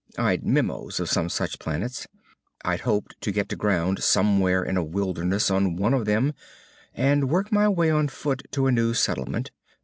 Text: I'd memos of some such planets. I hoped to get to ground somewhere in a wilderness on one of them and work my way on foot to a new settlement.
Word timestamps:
I'd 0.17 0.43
memos 0.43 0.99
of 0.99 1.11
some 1.11 1.29
such 1.29 1.59
planets. 1.59 2.07
I 2.65 2.77
hoped 2.77 3.21
to 3.21 3.31
get 3.31 3.49
to 3.49 3.55
ground 3.55 4.01
somewhere 4.01 4.63
in 4.63 4.75
a 4.75 4.83
wilderness 4.83 5.51
on 5.51 5.75
one 5.75 5.93
of 5.93 6.05
them 6.05 6.33
and 6.95 7.29
work 7.29 7.51
my 7.51 7.69
way 7.69 7.91
on 7.91 8.07
foot 8.07 8.41
to 8.53 8.65
a 8.65 8.71
new 8.71 8.95
settlement. 8.95 9.51